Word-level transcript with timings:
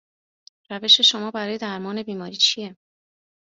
روش 0.69 1.01
شما 1.01 1.31
برای 1.31 1.57
درمان 1.57 2.03
بیماری 2.03 2.35
چیه؟ 2.37 2.75